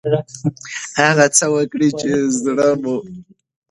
[0.99, 2.11] هغه څه وکړئ چې
[2.43, 3.15] زړه مو غواړي.